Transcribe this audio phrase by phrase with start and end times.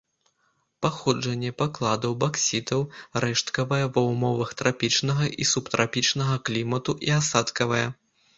[0.83, 2.81] Паходжанне пакладаў баксітаў
[3.25, 7.85] рэшткавае ва ўмовах трапічнага і субтрапічнага клімату і асадкавае.